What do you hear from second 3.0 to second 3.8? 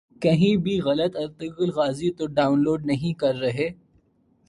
کر رہے